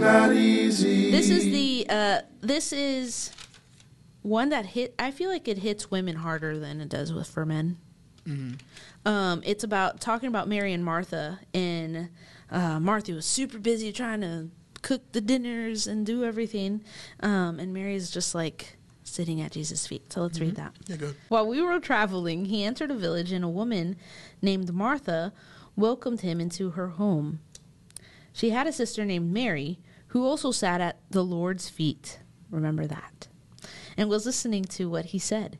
[0.00, 1.10] not easy.
[1.10, 3.32] This is the uh this is
[4.22, 7.44] one that hit I feel like it hits women harder than it does with for
[7.46, 7.78] men.
[9.04, 12.10] Um it's about talking about Mary and Martha and
[12.50, 14.50] uh Martha was super busy trying to
[14.82, 16.82] cook the dinners and do everything.
[17.20, 20.12] Um and Mary's just like sitting at Jesus' feet.
[20.12, 20.72] So let's read that.
[20.86, 21.16] Yeah, good.
[21.28, 23.96] While we were traveling, he entered a village, and a woman
[24.40, 25.32] named Martha
[25.74, 27.40] welcomed him into her home.
[28.32, 29.80] She had a sister named Mary,
[30.10, 32.20] who also sat at the Lord's feet.
[32.50, 33.28] Remember that.
[33.96, 35.58] And was listening to what he said.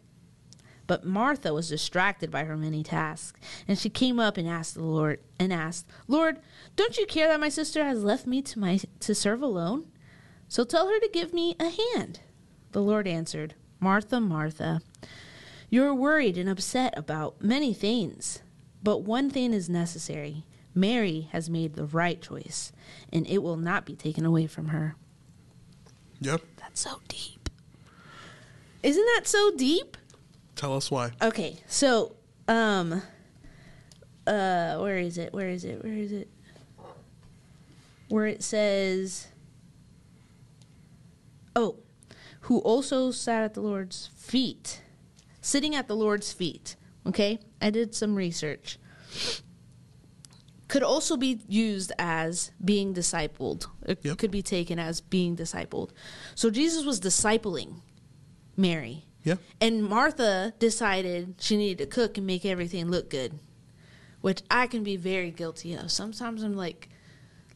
[0.87, 4.83] But Martha was distracted by her many tasks, and she came up and asked the
[4.83, 6.41] Lord and asked, "Lord,
[6.75, 9.87] don't you care that my sister has left me to my to serve alone?
[10.49, 12.21] So tell her to give me a hand."
[12.73, 14.81] The Lord answered, "Martha, Martha,
[15.69, 18.41] you're worried and upset about many things,
[18.83, 20.45] but one thing is necessary.
[20.75, 22.73] Mary has made the right choice,
[23.13, 24.97] and it will not be taken away from her."
[26.21, 26.43] Yep.
[26.59, 27.49] That's so deep.
[28.83, 29.97] Isn't that so deep?
[30.57, 31.13] Tell us why.
[31.23, 32.17] Okay, so
[32.49, 33.03] um
[34.27, 35.33] uh where is it?
[35.33, 35.83] Where is it?
[35.83, 36.29] Where is it?
[38.09, 39.29] Where it says
[41.57, 41.77] Oh,
[42.43, 44.83] who also sat at the Lord's feet.
[45.41, 46.77] Sitting at the Lord's feet.
[47.07, 47.39] Okay?
[47.61, 48.79] I did some research.
[50.71, 53.67] Could also be used as being discipled.
[53.87, 54.19] It Yep.
[54.19, 55.91] could be taken as being discipled.
[56.37, 57.81] So Jesus was discipling
[58.57, 59.05] Mary.
[59.25, 59.37] Yeah.
[59.61, 63.41] And Martha decided she needed to cook and make everything look good,
[64.21, 65.91] which I can be very guilty of.
[65.91, 66.89] Sometimes I'm like,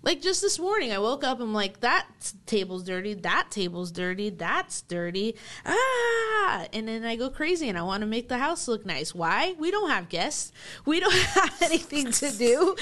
[0.04, 1.40] like just this morning, I woke up.
[1.40, 2.06] I'm like, that
[2.46, 3.14] table's dirty.
[3.14, 4.28] That table's dirty.
[4.30, 5.36] That's dirty.
[5.64, 9.14] Ah, and then I go crazy and I want to make the house look nice.
[9.14, 9.54] Why?
[9.58, 10.52] We don't have guests.
[10.84, 12.76] We don't have anything to do.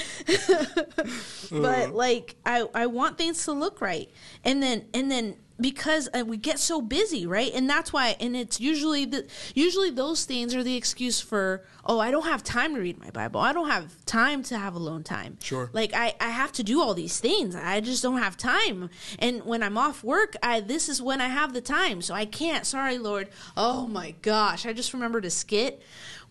[1.51, 4.09] but like, I I want things to look right,
[4.43, 7.51] and then and then because uh, we get so busy, right?
[7.53, 8.17] And that's why.
[8.19, 9.25] And it's usually the
[9.55, 13.09] usually those things are the excuse for oh, I don't have time to read my
[13.09, 13.39] Bible.
[13.39, 15.37] I don't have time to have alone time.
[15.41, 15.69] Sure.
[15.71, 17.55] Like I I have to do all these things.
[17.55, 18.89] I just don't have time.
[19.19, 22.01] And when I'm off work, I this is when I have the time.
[22.01, 22.65] So I can't.
[22.65, 23.29] Sorry, Lord.
[23.55, 25.81] Oh my gosh, I just remembered a skit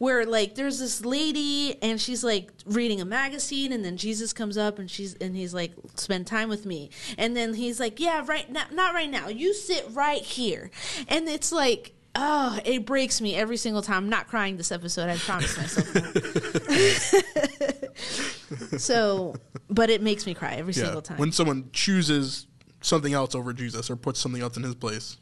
[0.03, 4.59] where like there's this lady and she's like reading a magazine and then Jesus comes
[4.59, 6.91] up and she's and he's like spend time with me.
[7.17, 9.29] And then he's like yeah right now not right now.
[9.29, 10.73] You sit right here.
[11.07, 13.99] And it's like oh it breaks me every single time.
[13.99, 15.89] I'm not crying this episode I promise myself.
[18.79, 19.35] So
[19.71, 20.85] but it makes me cry every Yeah.
[20.85, 21.19] single time.
[21.19, 22.47] When someone chooses
[22.81, 25.17] something else over Jesus or puts something else in his place.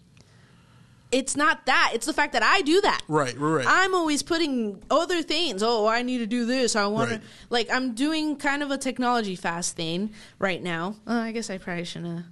[1.12, 3.64] It's not that it's the fact that I do that Right, right.
[3.68, 5.62] I'm always putting other things.
[5.62, 6.76] Oh, I need to do this.
[6.76, 7.20] I want Right.
[7.20, 10.96] to like I'm doing kind of a technology fast thing right now.
[11.06, 12.16] Uh, I guess I probably shouldn't.
[12.18, 12.26] have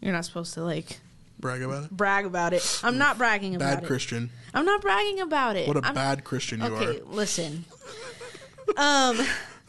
[0.00, 0.98] You're not supposed to like
[1.38, 1.90] Brag about it.
[1.90, 2.80] brag about it.
[2.82, 3.80] I'm not bragging about Bad it.
[3.82, 4.30] Bad Christian.
[4.54, 5.68] I'm not bragging about it.
[5.68, 7.04] What a I'm- bad Christian you Okay, are.
[7.04, 7.64] listen.
[8.76, 9.18] Um.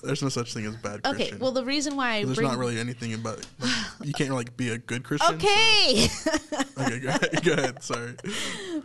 [0.03, 1.33] There's no such thing as bad Okay.
[1.39, 3.69] Well, the reason why I There's bring not really anything about like,
[4.03, 5.39] you can't like be a good Christian.
[5.39, 6.07] so- okay.
[6.79, 7.39] okay, go ahead.
[7.43, 7.83] Go ahead.
[7.83, 8.15] Sorry.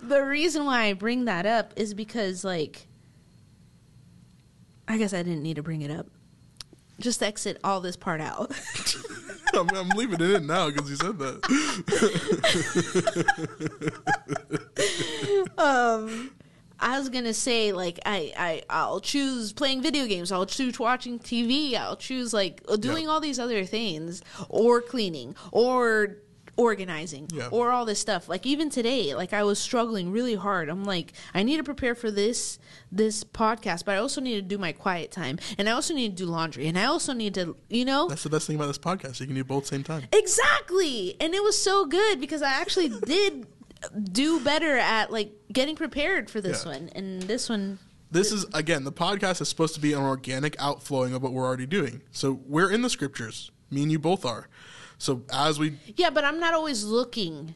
[0.02, 2.86] the reason why I bring that up is because like
[4.88, 6.06] I guess I didn't need to bring it up.
[7.00, 8.52] Just exit all this part out.
[9.54, 11.42] I'm, I'm leaving it in now because you said that.
[15.58, 16.30] um
[16.92, 20.30] I was gonna say like I, I I'll choose playing video games.
[20.30, 21.74] I'll choose watching TV.
[21.74, 23.10] I'll choose like uh, doing Yeah.
[23.10, 26.18] all these other things, or cleaning, or
[26.58, 27.48] organizing, Yeah.
[27.50, 28.28] or all this stuff.
[28.28, 30.68] Like even today, like I was struggling really hard.
[30.68, 32.58] I'm like I need to prepare for this
[32.90, 36.14] this podcast, but I also need to do my quiet time, and I also need
[36.18, 38.66] to do laundry, and I also need to you know That's the best thing about
[38.66, 39.18] this podcast.
[39.20, 40.02] You can do both same time.
[40.12, 41.16] Exactly.
[41.20, 43.46] And it was so good because I actually did
[44.12, 46.72] do better at like getting prepared for this Yeah.
[46.72, 46.90] one.
[46.94, 47.78] And this one
[48.10, 51.44] This is again the podcast is supposed to be an organic outflowing of what we're
[51.44, 52.02] already doing.
[52.12, 53.50] So we're in the scriptures.
[53.70, 54.48] Me and you both are.
[54.98, 57.54] So as we Yeah, but I'm not always looking.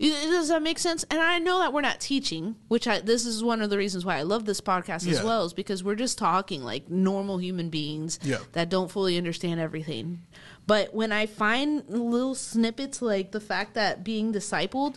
[0.00, 1.04] Y- Does that make sense?
[1.08, 4.04] And I know that we're not teaching, which I this is one of the reasons
[4.04, 5.24] why I love this podcast as Yeah.
[5.24, 8.38] well, is because we're just talking like normal human beings Yeah.
[8.52, 10.22] that don't fully understand everything.
[10.66, 14.94] But when I find little snippets like the fact that being discipled,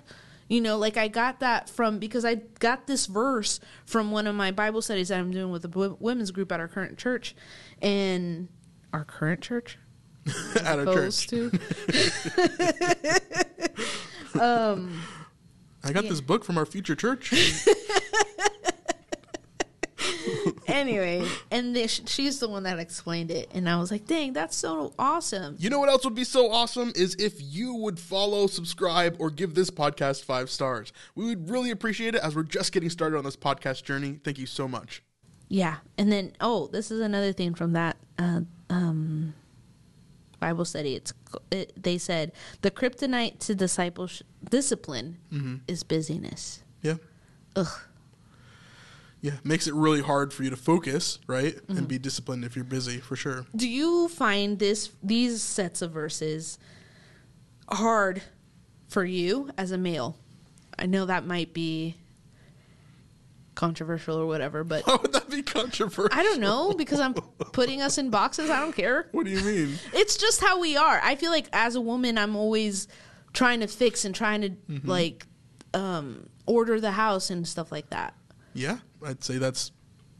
[0.48, 4.36] you know, like I got that from because I got this verse from one of
[4.36, 7.36] my Bible studies that I'm doing with the women's group at our current church,
[7.82, 8.48] and
[8.94, 9.78] our current church
[10.56, 11.52] at our church, to
[14.40, 15.02] um
[15.84, 16.10] I got Yeah.
[16.10, 17.34] this book from our future church.
[20.68, 24.56] Anyway, and this, she's the one that explained it, and I was like, "Dang, that's
[24.56, 28.48] so awesome!" You know what else would be so awesome is if you would follow,
[28.48, 30.94] subscribe, or give this podcast five stars.
[31.16, 34.20] We would really appreciate it as we're just getting started on this podcast journey.
[34.24, 35.04] Thank you so much.
[35.50, 39.34] Yeah, and then oh, this is another thing from that uh, um,
[40.40, 40.96] Bible study.
[40.96, 41.14] It's
[41.52, 42.32] it, they said
[42.62, 45.18] the kryptonite to discipleship discipline
[45.68, 46.64] is busyness.
[46.82, 46.96] Yeah.
[47.56, 47.68] Ugh.
[49.28, 49.34] Yeah.
[49.44, 51.56] Makes it really hard for you to focus, right?
[51.68, 53.46] And be disciplined if you're busy, for sure.
[53.56, 56.58] Do you find this these sets of verses
[57.70, 58.22] hard
[58.88, 60.18] for you as a male?
[60.80, 61.96] I know that might be
[63.56, 66.18] controversial or whatever, but How would that be controversial?
[66.18, 68.50] I don't know because I'm putting us in boxes.
[68.50, 69.08] I don't care.
[69.12, 69.76] What do you mean?
[69.94, 71.00] It's just how we are.
[71.04, 72.88] I feel like as a woman, I'm always
[73.34, 74.88] trying to fix and trying to Mm-hmm.
[74.88, 75.26] like
[75.74, 78.14] um, order the house and stuff like that.
[78.58, 79.72] Yeah, I'd say that's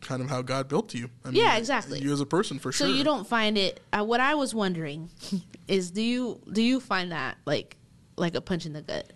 [0.02, 1.10] kind of how God built you.
[1.26, 2.00] I Yeah, exactly.
[2.00, 2.88] You as a person, for So sure.
[2.88, 3.80] So you don't find it.
[3.92, 5.10] Uh, what I was wondering
[5.68, 7.78] is, do you do you find that like
[8.16, 9.12] like a punch in the gut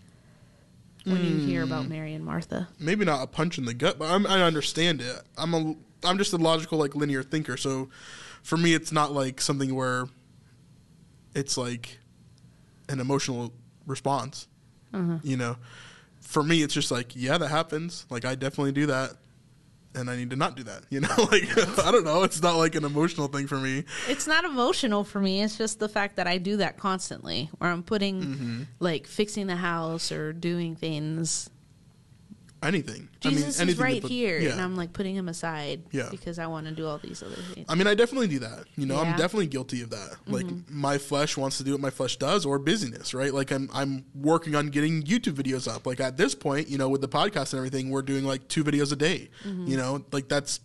[1.03, 1.67] when you hear Mm.
[1.67, 2.67] about Mary and Martha?
[2.79, 5.15] maybe not a punch in the gut, but I'm, I understand it.
[5.37, 7.89] I'm a I'm just a logical like linear thinker, so
[8.43, 10.07] for me it's not like something where
[11.35, 11.99] it's like
[12.89, 13.53] an emotional
[13.85, 14.47] response.
[14.93, 15.19] Uh-huh.
[15.23, 15.55] You know,
[16.21, 18.05] for me it's just like yeah, that happens.
[18.09, 19.11] Like I definitely do that.
[19.93, 21.09] And I need to not do that, you know.
[21.17, 21.43] Like
[21.85, 23.83] I don't know, it's not like an emotional thing for me.
[24.07, 25.41] It's not emotional for me.
[25.43, 28.61] It's just the fact that I do that constantly, where I'm putting Mm-hmm.
[28.79, 31.49] like fixing the house or doing things.
[32.63, 33.09] Anything.
[33.21, 34.51] Jesus I mean, is right put- here, yeah.
[34.51, 36.09] and I'm like putting him aside Yeah.
[36.11, 37.65] because I want to do all these other things.
[37.67, 38.65] I mean, I definitely do that.
[38.77, 39.17] You know, I'm Mm-hmm.
[39.17, 40.15] definitely guilty of that.
[40.27, 43.33] Like my flesh wants to do what my flesh does, or busyness, right?
[43.33, 45.87] Like I'm I'm working on getting YouTube videos up.
[45.87, 48.63] Like at this point, you know, with the podcast and everything, we're doing like two
[48.63, 49.29] videos a day.
[49.43, 50.59] You know, like that's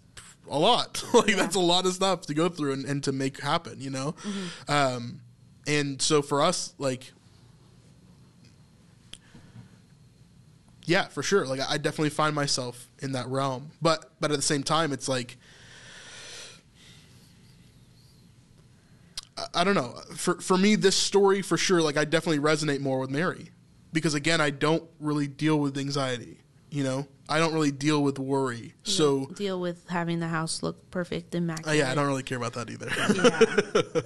[0.51, 1.03] a lot.
[1.15, 3.81] like that's a lot of stuff to go through and, and to make happen.
[3.81, 4.15] You know,
[4.69, 5.21] um,
[5.67, 7.13] and so for us, like.
[10.87, 11.47] Yeah, for sure.
[11.47, 15.09] Like I definitely find myself in that realm, but but at the same time, it's
[15.09, 15.37] like
[19.37, 20.01] I- I don't know.
[20.15, 23.51] For for me, this story for sure, like I definitely resonate more with Mary,
[23.93, 26.39] because again, I don't really deal with anxiety.
[26.71, 28.75] You know, I don't really deal with worry.
[28.85, 31.79] You So deal with having the house look perfect, and immaculate.
[31.79, 32.89] yeah, I don't really care about that either.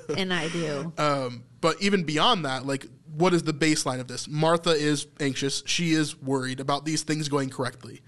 [0.09, 0.15] Yeah.
[0.17, 0.93] and I do.
[0.99, 4.29] um, but even beyond that, like, what is the baseline of this?
[4.29, 5.63] Martha is anxious.
[5.67, 8.03] She is worried about these things going correctly.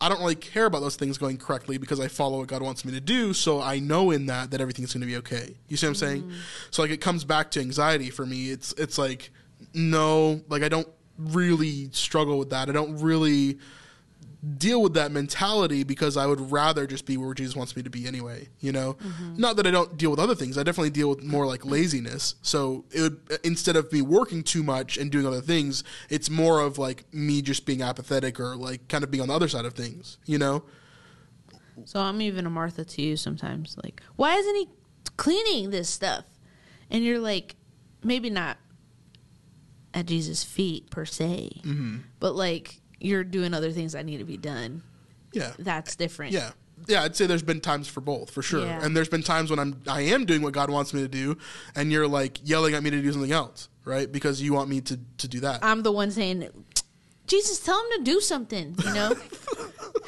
[0.00, 2.84] I don't really care about those things going correctly because I follow what God wants
[2.84, 3.32] me to do.
[3.32, 5.54] So I know in that that everything's going to be okay.
[5.68, 6.22] You see what I'm saying?
[6.22, 6.38] Mm-hmm.
[6.72, 8.50] So like it comes back to anxiety for me.
[8.50, 9.30] It's it's like
[9.74, 10.88] no, like I don't
[11.18, 12.68] really struggle with that.
[12.68, 13.58] I don't really
[14.58, 17.90] deal with that mentality because I would rather just be where Jesus wants me to
[17.90, 18.48] be anyway.
[18.60, 18.96] You know,
[19.36, 20.58] not that I don't deal with other things.
[20.58, 22.34] I definitely deal with more like laziness.
[22.42, 26.60] So it would instead of me working too much and doing other things, it's more
[26.60, 29.64] of like me just being apathetic or like kind of being on the other side
[29.64, 30.18] of things.
[30.26, 30.64] You know,
[31.84, 33.76] So I'm even a Martha to you sometimes.
[33.84, 34.68] Like, why isn't he
[35.16, 36.24] cleaning this stuff?
[36.90, 37.54] And you're like,
[38.02, 38.58] maybe not
[39.94, 41.98] at Jesus' feet per se, Mm-hmm.
[42.18, 44.82] but like you're doing other things that need to be done.
[45.32, 46.32] yeah, That's different.
[46.32, 46.52] yeah.
[46.88, 48.66] Yeah, I'd say there's been times for both, for sure.
[48.66, 48.84] Yeah.
[48.84, 51.38] And there's been times when I'm I am doing what God wants me to do,
[51.76, 54.10] and you're like yelling at me to do something else, right?
[54.10, 55.60] Because you want me to to do that.
[55.62, 56.48] I'm the one saying,
[57.28, 58.74] Jesus, tell him to do something.
[58.84, 59.14] You know?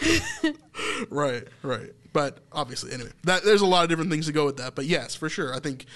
[1.11, 1.93] right, right.
[2.13, 4.75] But obviously, anyway, that there's a lot of different things to go with that.
[4.75, 5.87] But yes, for sure, I think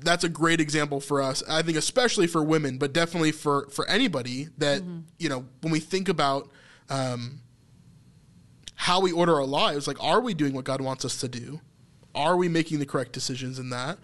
[0.00, 1.42] that's a great example for us.
[1.48, 4.82] I think especially for women, but definitely for for anybody that
[5.18, 6.50] you know when we think about
[6.90, 7.40] um,
[8.74, 11.60] how we order our lives, like are we doing what God wants us to do?
[12.14, 13.98] Are we making the correct decisions in that?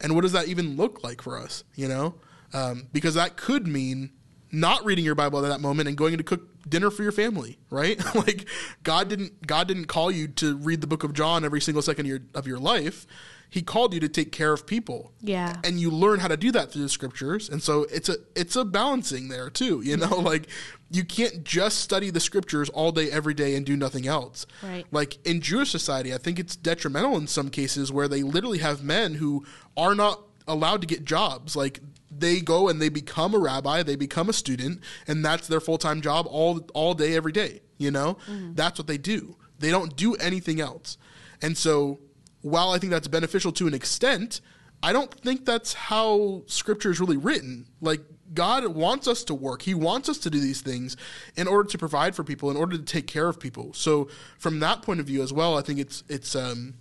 [0.00, 1.64] And what does that even look like for us?
[1.74, 2.14] You know,
[2.52, 4.10] um, because that could mean
[4.50, 7.58] not reading your Bible at that moment and going to cook dinner for your family,
[7.70, 7.98] right?
[8.14, 8.46] like
[8.82, 12.06] God didn't God didn't call you to read the book of John every single second
[12.06, 13.06] of your of your life.
[13.52, 15.12] He called you to take care of people.
[15.20, 15.54] Yeah.
[15.62, 17.50] And you learn how to do that through the scriptures.
[17.50, 20.16] And so it's a it's a balancing there too, you know?
[20.20, 20.46] like
[20.90, 24.46] you can't just study the scriptures all day every day and do nothing else.
[24.62, 24.86] Right.
[24.90, 28.82] Like in Jewish society, I think it's detrimental in some cases where they literally have
[28.82, 29.44] men who
[29.76, 31.54] are not allowed to get jobs.
[31.54, 31.80] Like
[32.10, 35.76] they go and they become a rabbi, they become a student, and that's their full
[35.76, 37.60] time job all all day, every day.
[37.76, 38.16] You know?
[38.26, 38.54] Mm-hmm.
[38.54, 39.36] That's what they do.
[39.58, 40.96] They don't do anything else.
[41.42, 41.98] And so
[42.42, 44.40] while I think that's beneficial to an extent,
[44.82, 47.66] I don't think that's how scripture is really written.
[47.80, 48.00] Like
[48.34, 49.62] God wants us to work.
[49.62, 50.96] He wants us to do these things
[51.36, 53.72] in order to provide for people, in order to take care of people.
[53.74, 54.08] So
[54.38, 56.74] from that point of view as well, I think it's it's um,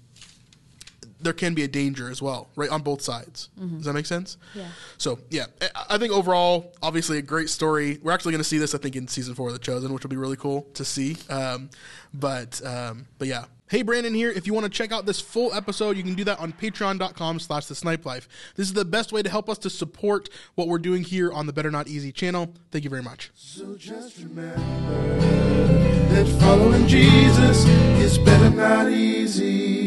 [1.22, 3.50] there can be a danger as well, right on both sides.
[3.58, 4.38] Does that make sense?
[4.56, 4.68] Yeah.
[4.98, 8.00] So yeah, I- I think overall, obviously a great story.
[8.02, 10.04] We're actually going to see this, I think, in season four of The Chosen, which
[10.04, 11.18] will be really cool to see.
[11.30, 11.70] Um,
[12.14, 13.46] but um, but yeah.
[13.70, 14.30] Hey, Brandon here.
[14.30, 17.40] If you want to check out this full episode, you can do that on patreon.com
[17.40, 18.28] slash the snipe life.
[18.58, 21.46] This is the best way to help us to support what we're doing here on
[21.48, 22.54] the Better Not Easy channel.
[22.72, 23.32] Thank you very much.
[23.34, 25.20] So just remember
[26.14, 29.81] that following Jesus is better not easy.